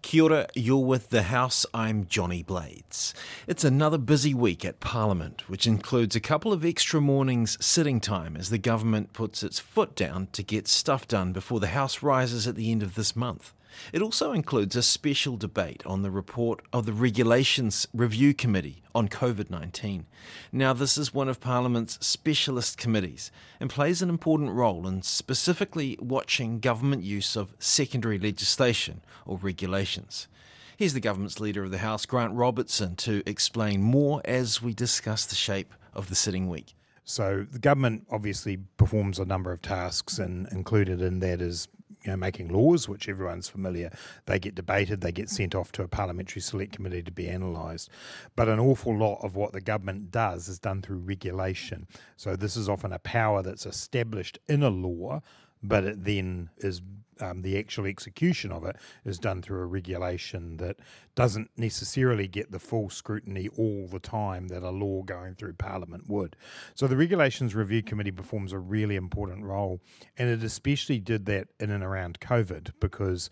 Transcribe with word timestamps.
Kia 0.00 0.22
ora, 0.22 0.46
you're 0.54 0.84
with 0.84 1.10
The 1.10 1.24
House. 1.24 1.66
I'm 1.74 2.06
Johnny 2.06 2.42
Blades. 2.42 3.12
It's 3.46 3.64
another 3.64 3.98
busy 3.98 4.32
week 4.32 4.64
at 4.64 4.80
Parliament, 4.80 5.48
which 5.48 5.66
includes 5.66 6.14
a 6.14 6.20
couple 6.20 6.52
of 6.52 6.64
extra 6.64 7.00
mornings 7.00 7.62
sitting 7.64 8.00
time 8.00 8.36
as 8.36 8.48
the 8.48 8.58
government 8.58 9.12
puts 9.12 9.42
its 9.42 9.58
foot 9.58 9.94
down 9.96 10.28
to 10.32 10.42
get 10.42 10.68
stuff 10.68 11.08
done 11.08 11.32
before 11.32 11.60
the 11.60 11.68
House 11.68 12.02
rises 12.02 12.46
at 12.46 12.54
the 12.54 12.70
end 12.70 12.82
of 12.82 12.94
this 12.94 13.16
month. 13.16 13.52
It 13.92 14.02
also 14.02 14.32
includes 14.32 14.76
a 14.76 14.82
special 14.82 15.36
debate 15.36 15.82
on 15.86 16.02
the 16.02 16.10
report 16.10 16.60
of 16.72 16.86
the 16.86 16.92
Regulations 16.92 17.86
Review 17.92 18.34
Committee 18.34 18.82
on 18.94 19.08
COVID 19.08 19.50
19. 19.50 20.06
Now, 20.52 20.72
this 20.72 20.98
is 20.98 21.14
one 21.14 21.28
of 21.28 21.40
Parliament's 21.40 22.04
specialist 22.04 22.78
committees 22.78 23.30
and 23.60 23.70
plays 23.70 24.02
an 24.02 24.08
important 24.08 24.50
role 24.50 24.86
in 24.86 25.02
specifically 25.02 25.96
watching 26.00 26.60
government 26.60 27.02
use 27.02 27.36
of 27.36 27.54
secondary 27.58 28.18
legislation 28.18 29.02
or 29.26 29.38
regulations. 29.38 30.28
Here's 30.76 30.94
the 30.94 31.00
government's 31.00 31.40
Leader 31.40 31.64
of 31.64 31.72
the 31.72 31.78
House, 31.78 32.06
Grant 32.06 32.34
Robertson, 32.34 32.94
to 32.96 33.22
explain 33.26 33.82
more 33.82 34.22
as 34.24 34.62
we 34.62 34.72
discuss 34.72 35.26
the 35.26 35.34
shape 35.34 35.74
of 35.92 36.08
the 36.08 36.14
sitting 36.14 36.48
week. 36.48 36.74
So, 37.04 37.46
the 37.50 37.58
government 37.58 38.06
obviously 38.10 38.58
performs 38.76 39.18
a 39.18 39.24
number 39.24 39.50
of 39.50 39.62
tasks, 39.62 40.18
and 40.18 40.46
included 40.52 41.00
in 41.00 41.20
that 41.20 41.40
is 41.40 41.66
you 42.02 42.10
know, 42.10 42.16
making 42.16 42.48
laws, 42.48 42.88
which 42.88 43.08
everyone's 43.08 43.48
familiar. 43.48 43.90
They 44.26 44.38
get 44.38 44.54
debated, 44.54 45.00
they 45.00 45.12
get 45.12 45.30
sent 45.30 45.54
off 45.54 45.72
to 45.72 45.82
a 45.82 45.88
parliamentary 45.88 46.42
select 46.42 46.72
committee 46.72 47.02
to 47.02 47.12
be 47.12 47.26
analysed. 47.26 47.90
But 48.36 48.48
an 48.48 48.58
awful 48.58 48.96
lot 48.96 49.20
of 49.22 49.36
what 49.36 49.52
the 49.52 49.60
government 49.60 50.10
does 50.10 50.48
is 50.48 50.58
done 50.58 50.82
through 50.82 50.98
regulation. 50.98 51.86
So 52.16 52.36
this 52.36 52.56
is 52.56 52.68
often 52.68 52.92
a 52.92 52.98
power 52.98 53.42
that's 53.42 53.66
established 53.66 54.38
in 54.48 54.62
a 54.62 54.70
law 54.70 55.22
but 55.62 55.84
it 55.84 56.04
then 56.04 56.50
is 56.58 56.82
um, 57.20 57.42
the 57.42 57.58
actual 57.58 57.86
execution 57.86 58.52
of 58.52 58.64
it 58.64 58.76
is 59.04 59.18
done 59.18 59.42
through 59.42 59.60
a 59.60 59.66
regulation 59.66 60.56
that 60.58 60.76
doesn't 61.14 61.50
necessarily 61.56 62.28
get 62.28 62.52
the 62.52 62.58
full 62.58 62.90
scrutiny 62.90 63.48
all 63.56 63.88
the 63.88 63.98
time 63.98 64.48
that 64.48 64.62
a 64.62 64.70
law 64.70 65.02
going 65.02 65.34
through 65.34 65.54
Parliament 65.54 66.04
would. 66.08 66.36
So 66.74 66.86
the 66.86 66.96
Regulations 66.96 67.54
Review 67.54 67.82
Committee 67.82 68.12
performs 68.12 68.52
a 68.52 68.58
really 68.58 68.96
important 68.96 69.44
role, 69.44 69.80
and 70.16 70.28
it 70.28 70.42
especially 70.42 71.00
did 71.00 71.26
that 71.26 71.48
in 71.58 71.70
and 71.70 71.82
around 71.82 72.20
COVID 72.20 72.72
because 72.80 73.30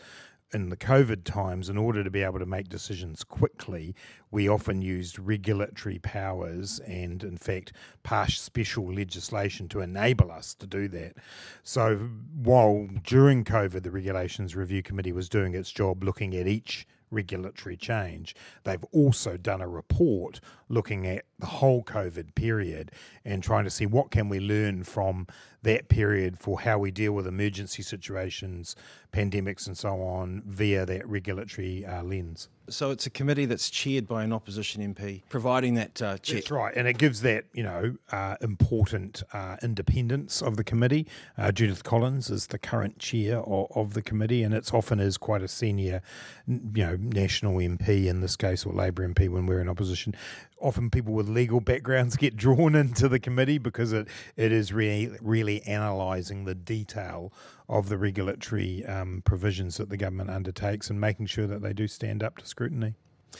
in 0.53 0.69
the 0.69 0.77
COVID 0.77 1.25
times, 1.25 1.69
in 1.69 1.77
order 1.77 2.05
to 2.05 2.11
be 2.11 2.23
able 2.23 2.39
to 2.39 2.47
make 2.47 2.69
decisions 2.69 3.25
quickly, 3.25 3.95
we 4.31 4.49
often 4.49 4.81
used 4.81 5.19
regulatory 5.19 5.99
powers 5.99 6.79
and, 6.87 7.23
in 7.25 7.37
fact, 7.37 7.73
passed 8.03 8.45
special 8.45 8.93
legislation 8.93 9.69
to 9.69 9.81
enable 9.81 10.31
us 10.31 10.55
to 10.55 10.67
do 10.67 10.89
that. 10.89 11.17
So, 11.63 11.97
while 11.97 12.89
during 13.03 13.45
COVID, 13.45 13.83
the 13.83 13.91
Regulations 13.91 14.55
Review 14.55 14.83
Committee 14.83 15.13
was 15.13 15.29
doing 15.29 15.55
its 15.55 15.71
job 15.71 16.05
looking 16.05 16.35
at 16.37 16.47
each 16.47 16.87
regulatory 17.17 17.77
change. 17.77 18.37
They've 18.65 18.85
also 18.93 19.37
done 19.37 19.61
a 19.61 19.69
report 19.69 20.41
looking 20.69 21.07
at 21.07 21.25
the 21.39 21.47
whole 21.47 21.83
COVID 21.83 22.35
period 22.35 22.93
and 23.25 23.43
trying 23.43 23.65
to 23.65 23.71
see 23.71 23.87
what 23.87 24.11
can 24.11 24.29
we 24.29 24.39
learn 24.39 24.85
from 24.85 25.27
that 25.63 25.89
period 25.89 26.39
for 26.39 26.61
how 26.61 26.79
we 26.79 26.91
deal 26.91 27.13
with 27.13 27.27
emergency 27.27 27.83
situations, 27.83 28.77
pandemics, 29.13 29.67
and 29.67 29.77
so 29.77 30.03
on 30.03 30.43
via 30.47 30.85
that 30.87 31.09
regulatory 31.09 31.85
uh, 31.85 32.03
lens. 32.03 32.49
So 32.69 32.91
it's 32.91 33.07
a 33.07 33.11
committee 33.11 33.45
that's 33.45 33.71
chaired 33.71 34.09
by 34.09 34.25
an 34.25 34.33
opposition 34.33 34.95
MP, 34.95 35.23
providing 35.29 35.75
that 35.75 36.03
uh, 36.03 36.19
check. 36.19 36.37
That's 36.37 36.51
right, 36.51 36.75
and 36.77 36.89
it 36.89 36.99
gives 36.99 37.23
that 37.23 37.45
you 37.53 37.63
know 37.63 37.97
uh, 38.13 38.37
important 38.41 39.23
uh, 39.33 39.57
independence 39.63 40.43
of 40.43 40.57
the 40.57 40.65
committee. 40.65 41.07
Uh, 41.39 41.53
Judith 41.53 41.85
Collins 41.85 42.31
is 42.31 42.49
the 42.49 42.59
current 42.59 42.99
chair 42.99 43.39
of, 43.39 43.67
of, 43.75 43.95
the 43.95 44.03
committee, 44.03 44.43
and 44.43 44.53
it's 44.55 44.73
often 44.75 45.01
is 45.01 45.17
quite 45.17 45.43
a 45.43 45.49
senior, 45.49 46.03
you 46.47 46.85
know, 46.85 46.97
national 46.99 47.57
MP 47.57 48.07
in 48.07 48.21
this 48.21 48.37
case 48.37 48.67
or 48.67 48.73
Labour 48.73 49.07
MP 49.07 49.29
when 49.29 49.47
we're 49.47 49.61
in 49.61 49.69
opposition 49.69 50.15
often 50.61 50.91
people 50.91 51.13
with 51.13 51.29
legal 51.29 51.61
backgrounds 51.61 52.17
get 52.17 52.37
drawn 52.37 52.75
into 52.75 53.09
the 53.09 53.19
committee 53.19 53.59
because 53.59 53.93
it, 53.93 54.09
it 54.37 54.53
is 54.53 54.73
really, 54.73 55.11
really 55.21 55.63
analysing 55.67 56.45
the 56.45 56.55
detail 56.55 57.33
of 57.69 57.89
the 57.89 57.99
regulatory 57.99 58.85
um, 58.87 59.23
provisions 59.25 59.77
that 59.77 59.89
the 59.91 59.97
government 59.97 60.31
undertakes 60.31 60.89
and 60.89 61.01
making 61.01 61.27
sure 61.27 61.47
that 61.47 61.63
they 61.63 61.73
do 61.73 61.89
stand 61.89 62.23
up 62.23 62.39
to 62.39 62.47
scrutiny. 62.57 62.95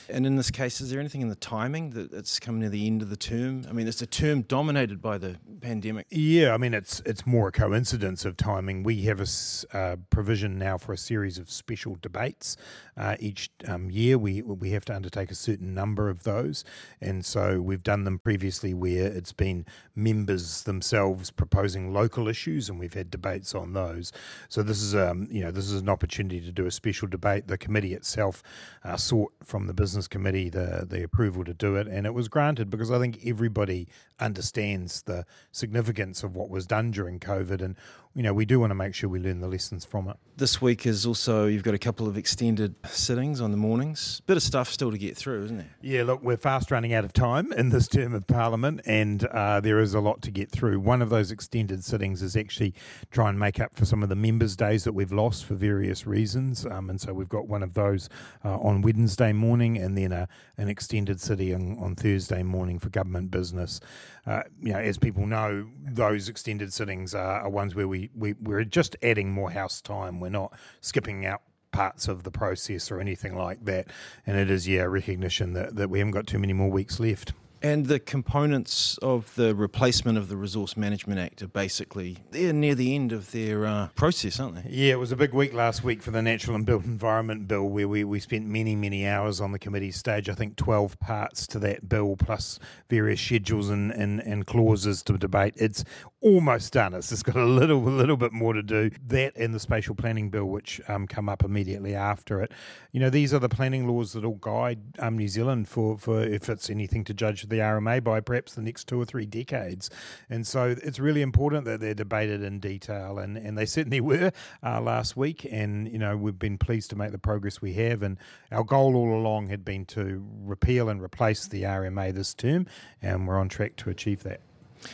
And 0.09 0.25
in 0.25 0.35
this 0.35 0.51
case, 0.51 0.81
is 0.81 0.89
there 0.89 0.99
anything 0.99 1.21
in 1.21 1.29
the 1.29 1.35
timing 1.35 1.91
that 1.91 2.13
it's 2.13 2.39
coming 2.39 2.61
to 2.61 2.69
the 2.69 2.87
end 2.87 3.01
of 3.01 3.09
the 3.09 3.17
term? 3.17 3.65
I 3.69 3.73
mean, 3.73 3.87
it's 3.87 4.01
a 4.01 4.07
term 4.07 4.43
dominated 4.43 5.01
by 5.01 5.17
the 5.17 5.37
pandemic. 5.61 6.07
Yeah, 6.09 6.53
I 6.53 6.57
mean, 6.57 6.73
it's 6.73 7.01
it's 7.05 7.25
more 7.25 7.47
a 7.47 7.51
coincidence 7.51 8.25
of 8.25 8.37
timing. 8.37 8.83
We 8.83 9.01
have 9.03 9.19
a 9.19 9.77
uh, 9.77 9.95
provision 10.09 10.57
now 10.57 10.77
for 10.77 10.93
a 10.93 10.97
series 10.97 11.37
of 11.37 11.49
special 11.49 11.97
debates 11.99 12.57
uh, 12.95 13.15
each 13.19 13.49
um, 13.67 13.89
year. 13.89 14.17
We 14.17 14.41
we 14.41 14.71
have 14.71 14.85
to 14.85 14.95
undertake 14.95 15.31
a 15.31 15.35
certain 15.35 15.73
number 15.73 16.09
of 16.09 16.23
those, 16.23 16.63
and 17.01 17.25
so 17.25 17.59
we've 17.59 17.83
done 17.83 18.03
them 18.03 18.19
previously 18.19 18.73
where 18.73 19.07
it's 19.07 19.33
been 19.33 19.65
members 19.95 20.63
themselves 20.63 21.31
proposing 21.31 21.91
local 21.91 22.27
issues, 22.27 22.69
and 22.69 22.79
we've 22.79 22.93
had 22.93 23.09
debates 23.09 23.55
on 23.55 23.73
those. 23.73 24.11
So 24.49 24.63
this 24.63 24.81
is 24.81 24.95
um 24.95 25.27
you 25.31 25.43
know 25.43 25.51
this 25.51 25.69
is 25.69 25.81
an 25.81 25.89
opportunity 25.89 26.41
to 26.41 26.51
do 26.51 26.65
a 26.65 26.71
special 26.71 27.07
debate. 27.07 27.47
The 27.47 27.57
committee 27.57 27.93
itself 27.93 28.43
uh, 28.83 28.95
sought 28.97 29.33
from 29.43 29.67
the 29.67 29.73
business 29.73 29.86
committee 30.07 30.49
the 30.49 30.85
the 30.87 31.03
approval 31.03 31.45
to 31.45 31.53
do 31.53 31.75
it, 31.75 31.87
and 31.87 32.05
it 32.05 32.13
was 32.13 32.27
granted 32.27 32.69
because 32.69 32.91
I 32.91 32.99
think 32.99 33.19
everybody 33.25 33.87
understands 34.19 35.03
the 35.03 35.25
significance 35.51 36.23
of 36.23 36.35
what 36.35 36.49
was 36.49 36.65
done 36.65 36.91
during 36.91 37.19
COVID 37.19 37.61
and 37.61 37.75
you 38.17 38.23
know, 38.23 38.33
we 38.33 38.45
do 38.45 38.59
want 38.59 38.71
to 38.71 38.75
make 38.75 38.95
sure 38.95 39.07
we 39.07 39.19
learn 39.19 39.41
the 39.41 39.47
lessons 39.47 39.85
from 39.85 40.09
it. 40.09 40.17
This 40.37 40.59
week 40.59 40.87
is 40.87 41.05
also, 41.05 41.45
you've 41.45 41.61
got 41.61 41.75
a 41.75 41.79
couple 41.79 42.07
of 42.07 42.17
extended 42.17 42.73
sittings 42.87 43.39
on 43.39 43.51
the 43.51 43.57
mornings. 43.57 44.23
Bit 44.25 44.37
of 44.37 44.43
stuff 44.43 44.71
still 44.71 44.89
to 44.89 44.97
get 44.97 45.15
through, 45.15 45.45
isn't 45.45 45.57
there? 45.57 45.69
Yeah, 45.83 46.01
look, 46.01 46.23
we're 46.23 46.37
fast 46.37 46.71
running 46.71 46.93
out 46.93 47.05
of 47.05 47.13
time 47.13 47.53
in 47.53 47.69
this 47.69 47.87
term 47.87 48.15
of 48.15 48.25
Parliament, 48.25 48.81
and 48.87 49.23
uh, 49.25 49.59
there 49.59 49.79
is 49.79 49.93
a 49.93 49.99
lot 49.99 50.23
to 50.23 50.31
get 50.31 50.49
through. 50.49 50.79
One 50.79 51.03
of 51.03 51.11
those 51.11 51.31
extended 51.31 51.83
sittings 51.83 52.23
is 52.23 52.35
actually 52.35 52.73
try 53.11 53.29
and 53.29 53.37
make 53.37 53.59
up 53.59 53.75
for 53.75 53.85
some 53.85 54.01
of 54.01 54.09
the 54.09 54.15
members' 54.15 54.55
days 54.55 54.83
that 54.85 54.93
we've 54.93 55.11
lost 55.11 55.45
for 55.45 55.53
various 55.53 56.07
reasons. 56.07 56.65
Um, 56.65 56.89
and 56.89 56.99
so 56.99 57.13
we've 57.13 57.29
got 57.29 57.47
one 57.47 57.61
of 57.61 57.75
those 57.75 58.09
uh, 58.43 58.57
on 58.57 58.81
Wednesday 58.81 59.31
morning, 59.31 59.77
and 59.77 59.95
then 59.95 60.11
a, 60.11 60.27
an 60.57 60.69
extended 60.69 61.21
sitting 61.21 61.77
on, 61.79 61.95
Thursday 61.95 62.41
morning 62.41 62.79
for 62.79 62.89
government 62.89 63.29
business. 63.29 63.79
Uh, 64.25 64.41
you 64.59 64.73
know, 64.73 64.79
as 64.79 64.97
people 64.97 65.25
know, 65.25 65.67
those 65.83 66.29
extended 66.29 66.73
sittings 66.73 67.15
are, 67.15 67.41
are 67.41 67.49
ones 67.49 67.75
where 67.75 67.87
we 67.87 68.06
we, 68.15 68.33
we're 68.41 68.63
just 68.63 68.95
adding 69.01 69.31
more 69.31 69.51
house 69.51 69.81
time. 69.81 70.19
We're 70.19 70.29
not 70.29 70.53
skipping 70.81 71.25
out 71.25 71.41
parts 71.71 72.07
of 72.07 72.23
the 72.23 72.31
process 72.31 72.89
or 72.89 72.99
anything 72.99 73.37
like 73.37 73.63
that. 73.65 73.87
And 74.25 74.37
it 74.37 74.49
is, 74.49 74.67
yeah, 74.67 74.83
recognition 74.83 75.53
that, 75.53 75.75
that 75.75 75.89
we 75.89 75.99
haven't 75.99 76.13
got 76.13 76.27
too 76.27 76.39
many 76.39 76.53
more 76.53 76.69
weeks 76.69 76.99
left. 76.99 77.33
And 77.61 77.87
the 77.87 77.99
components 77.99 78.99
of 78.99 79.33
the 79.35 79.55
replacement 79.55 80.17
of 80.17 80.27
the 80.27 80.37
Resource 80.37 80.77
Management 80.77 81.19
Act 81.19 81.41
are 81.41 81.47
basically 81.47 82.17
they're 82.29 82.53
near 82.53 82.75
the 82.75 82.93
end 82.93 83.11
of 83.11 83.31
their 83.31 83.65
uh, 83.65 83.87
process, 83.95 84.39
aren't 84.39 84.63
they? 84.63 84.69
Yeah, 84.69 84.93
it 84.93 84.99
was 84.99 85.11
a 85.11 85.15
big 85.15 85.33
week 85.33 85.53
last 85.53 85.83
week 85.83 86.03
for 86.03 86.11
the 86.11 86.21
Natural 86.21 86.55
and 86.55 86.65
Built 86.65 86.85
Environment 86.85 87.47
Bill, 87.47 87.67
where 87.67 87.87
we, 87.87 88.03
we 88.03 88.19
spent 88.19 88.45
many, 88.45 88.75
many 88.75 89.07
hours 89.07 89.41
on 89.41 89.53
the 89.53 89.59
committee 89.59 89.91
stage. 89.91 90.29
I 90.29 90.33
think 90.33 90.55
12 90.55 90.99
parts 90.99 91.47
to 91.47 91.59
that 91.59 91.89
bill, 91.89 92.15
plus 92.15 92.59
various 92.89 93.21
schedules 93.21 93.69
and, 93.69 93.91
and, 93.91 94.19
and 94.21 94.45
clauses 94.45 95.01
to 95.03 95.17
debate. 95.17 95.55
It's 95.57 95.83
almost 96.21 96.73
done. 96.73 96.93
It's 96.93 97.09
just 97.09 97.25
got 97.25 97.35
a 97.35 97.45
little, 97.45 97.87
a 97.87 97.89
little 97.97 98.17
bit 98.17 98.33
more 98.33 98.53
to 98.53 98.63
do. 98.63 98.89
That 99.07 99.35
and 99.35 99.53
the 99.53 99.59
Spatial 99.59 99.95
Planning 99.95 100.29
Bill, 100.29 100.45
which 100.45 100.81
um, 100.87 101.07
come 101.07 101.29
up 101.29 101.43
immediately 101.43 101.93
after 101.93 102.41
it. 102.41 102.51
You 102.91 102.99
know, 102.99 103.09
these 103.09 103.33
are 103.33 103.39
the 103.39 103.49
planning 103.49 103.87
laws 103.87 104.13
that 104.13 104.23
will 104.23 104.35
guide 104.35 104.79
um, 104.99 105.17
New 105.17 105.27
Zealand 105.27 105.67
for, 105.67 105.97
for 105.97 106.23
if 106.23 106.49
it's 106.49 106.69
anything 106.69 107.03
to 107.05 107.13
judge 107.13 107.47
the 107.47 107.59
RMA 107.59 108.03
by 108.03 108.19
perhaps 108.19 108.55
the 108.55 108.61
next 108.61 108.85
two 108.85 108.99
or 108.99 109.05
three 109.05 109.25
decades. 109.25 109.89
And 110.29 110.45
so 110.45 110.75
it's 110.83 110.99
really 110.99 111.21
important 111.21 111.65
that 111.65 111.79
they're 111.79 111.93
debated 111.93 112.41
in 112.41 112.59
detail, 112.59 113.19
and, 113.19 113.37
and 113.37 113.57
they 113.57 113.65
certainly 113.65 114.01
were 114.07 114.31
uh, 114.63 114.81
last 114.81 115.15
week. 115.15 115.45
And, 115.49 115.91
you 115.91 115.99
know, 115.99 116.17
we've 116.17 116.39
been 116.39 116.57
pleased 116.57 116.89
to 116.91 116.95
make 116.95 117.11
the 117.11 117.19
progress 117.19 117.61
we 117.61 117.73
have. 117.73 118.01
And 118.01 118.17
our 118.51 118.63
goal 118.63 118.95
all 118.95 119.13
along 119.13 119.47
had 119.47 119.63
been 119.63 119.85
to 119.87 120.25
repeal 120.43 120.89
and 120.89 121.01
replace 121.01 121.47
the 121.47 121.63
RMA 121.63 122.13
this 122.13 122.33
term, 122.33 122.65
and 123.01 123.27
we're 123.27 123.39
on 123.39 123.49
track 123.49 123.75
to 123.77 123.89
achieve 123.89 124.23
that. 124.23 124.41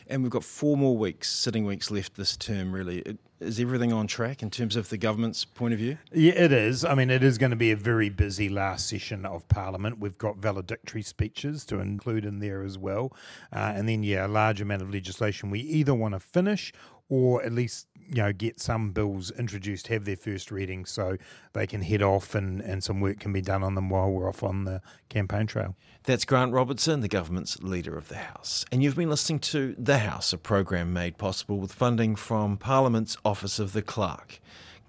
And 0.08 0.24
we've 0.24 0.32
got 0.32 0.44
four 0.44 0.78
more 0.78 0.98
weeks, 0.98 1.30
sitting 1.30 1.66
weeks 1.66 1.92
left 1.92 2.16
this 2.16 2.38
term, 2.38 2.74
really. 2.74 3.18
Is 3.40 3.60
everything 3.60 3.92
on 3.92 4.08
track 4.08 4.42
in 4.42 4.50
terms 4.50 4.78
of 4.78 4.90
the 4.90 4.98
government's 4.98 5.44
point 5.44 5.74
of 5.74 5.80
view? 5.80 5.98
Yeah, 6.14 6.34
it 6.34 6.54
is. 6.54 6.86
I 6.86 6.96
mean, 6.96 7.10
it 7.10 7.24
is 7.24 7.38
going 7.38 7.50
to 7.50 7.58
be 7.58 7.72
a 7.72 7.76
very 7.76 8.10
busy 8.10 8.48
last 8.48 8.88
session 8.88 9.26
of 9.26 9.48
Parliament. 9.50 10.00
We've 10.00 10.18
got 10.18 10.38
valedictory 10.38 11.02
speeches 11.02 11.66
to 11.66 11.80
include 11.80 12.24
in 12.26 12.40
there 12.40 12.64
as 12.64 12.78
well. 12.78 13.12
Uh, 13.52 13.74
and 13.76 13.90
then, 13.90 14.04
yeah, 14.04 14.26
a 14.26 14.30
large 14.30 14.62
amount 14.62 14.82
of 14.82 14.90
legislation 14.90 15.50
we 15.50 15.60
either 15.60 15.94
want 15.94 16.14
to 16.14 16.20
finish 16.20 16.72
or 17.10 17.44
at 17.44 17.52
least 17.52 17.88
you 18.08 18.16
know 18.16 18.34
get 18.34 18.60
some 18.60 18.92
bills 18.92 19.32
introduced, 19.32 19.88
have 19.88 20.06
their 20.06 20.16
first 20.16 20.52
reading, 20.52 20.86
so 20.86 21.18
they 21.54 21.68
can 21.68 21.82
head 21.82 22.02
off 22.02 22.36
and, 22.36 22.62
and 22.62 22.84
some 22.84 23.00
work 23.00 23.20
can 23.20 23.34
be 23.34 23.42
done 23.42 23.64
on 23.64 23.76
them 23.76 23.90
while 23.90 24.10
we're 24.10 24.28
off 24.28 24.44
on 24.44 24.66
the 24.66 24.82
campaign 25.10 25.48
trail. 25.48 25.76
That's 26.04 26.26
Grant 26.26 26.52
Robertson, 26.52 27.00
the 27.00 27.08
government's 27.08 27.62
leader 27.64 27.98
of 27.98 28.10
the 28.10 28.18
House. 28.18 28.66
And 28.72 28.84
you've 28.84 28.98
been 28.98 29.10
listening 29.10 29.40
to 29.40 29.74
The 29.78 30.00
House, 30.00 30.34
a 30.34 30.38
program 30.38 30.92
made 30.92 31.18
possible 31.18 31.60
with 31.60 31.72
funding 31.72 32.18
from 32.18 32.58
Parliament's 32.58 33.16
Office 33.24 33.58
of 33.58 33.72
the 33.72 33.82
Clerk. 33.82 34.42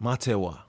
Matewa. 0.02 0.62